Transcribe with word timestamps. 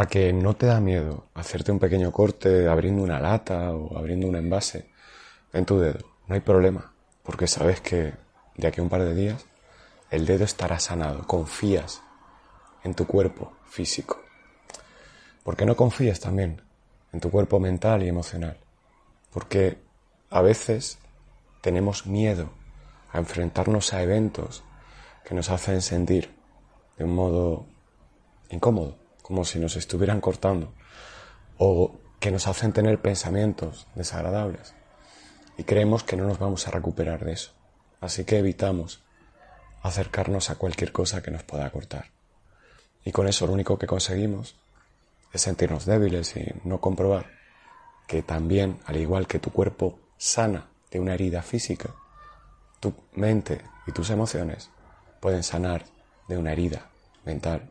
A 0.00 0.06
que 0.06 0.32
no 0.32 0.56
te 0.56 0.64
da 0.64 0.80
miedo 0.80 1.26
hacerte 1.34 1.72
un 1.72 1.78
pequeño 1.78 2.10
corte 2.10 2.68
abriendo 2.68 3.02
una 3.02 3.20
lata 3.20 3.70
o 3.72 3.98
abriendo 3.98 4.26
un 4.28 4.34
envase 4.34 4.88
en 5.52 5.66
tu 5.66 5.78
dedo. 5.78 5.98
No 6.26 6.34
hay 6.34 6.40
problema, 6.40 6.94
porque 7.22 7.46
sabes 7.46 7.82
que 7.82 8.14
de 8.56 8.66
aquí 8.66 8.80
a 8.80 8.82
un 8.82 8.88
par 8.88 9.04
de 9.04 9.14
días 9.14 9.44
el 10.10 10.24
dedo 10.24 10.44
estará 10.44 10.80
sanado. 10.80 11.26
Confías 11.26 12.00
en 12.82 12.94
tu 12.94 13.06
cuerpo 13.06 13.52
físico. 13.66 14.18
Porque 15.42 15.66
no 15.66 15.76
confías 15.76 16.18
también 16.18 16.62
en 17.12 17.20
tu 17.20 17.30
cuerpo 17.30 17.60
mental 17.60 18.02
y 18.02 18.08
emocional. 18.08 18.56
Porque 19.30 19.76
a 20.30 20.40
veces 20.40 20.96
tenemos 21.60 22.06
miedo 22.06 22.48
a 23.12 23.18
enfrentarnos 23.18 23.92
a 23.92 24.02
eventos 24.02 24.64
que 25.26 25.34
nos 25.34 25.50
hacen 25.50 25.82
sentir 25.82 26.30
de 26.96 27.04
un 27.04 27.14
modo 27.14 27.66
incómodo, 28.48 28.96
como 29.30 29.44
si 29.44 29.60
nos 29.60 29.76
estuvieran 29.76 30.20
cortando, 30.20 30.74
o 31.56 31.94
que 32.18 32.32
nos 32.32 32.48
hacen 32.48 32.72
tener 32.72 33.00
pensamientos 33.00 33.86
desagradables. 33.94 34.74
Y 35.56 35.62
creemos 35.62 36.02
que 36.02 36.16
no 36.16 36.24
nos 36.24 36.40
vamos 36.40 36.66
a 36.66 36.72
recuperar 36.72 37.24
de 37.24 37.34
eso. 37.34 37.52
Así 38.00 38.24
que 38.24 38.38
evitamos 38.38 39.04
acercarnos 39.82 40.50
a 40.50 40.56
cualquier 40.56 40.90
cosa 40.90 41.22
que 41.22 41.30
nos 41.30 41.44
pueda 41.44 41.70
cortar. 41.70 42.06
Y 43.04 43.12
con 43.12 43.28
eso 43.28 43.46
lo 43.46 43.52
único 43.52 43.78
que 43.78 43.86
conseguimos 43.86 44.56
es 45.32 45.42
sentirnos 45.42 45.86
débiles 45.86 46.36
y 46.36 46.52
no 46.64 46.80
comprobar 46.80 47.30
que 48.08 48.24
también, 48.24 48.80
al 48.84 48.96
igual 48.96 49.28
que 49.28 49.38
tu 49.38 49.52
cuerpo 49.52 50.00
sana 50.18 50.70
de 50.90 50.98
una 50.98 51.14
herida 51.14 51.42
física, 51.42 51.94
tu 52.80 52.92
mente 53.12 53.60
y 53.86 53.92
tus 53.92 54.10
emociones 54.10 54.70
pueden 55.20 55.44
sanar 55.44 55.84
de 56.26 56.36
una 56.36 56.50
herida 56.50 56.90
mental 57.24 57.70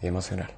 y 0.00 0.06
emocional. 0.06 0.54